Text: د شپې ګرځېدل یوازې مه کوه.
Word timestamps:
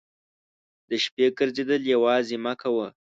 د 0.89 0.91
شپې 1.03 1.25
ګرځېدل 1.37 1.81
یوازې 1.93 2.35
مه 2.43 2.53
کوه. 2.61 2.87